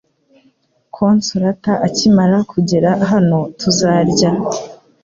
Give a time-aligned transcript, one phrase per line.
[0.95, 4.31] Consolata akimara kugera hano, tuzarya.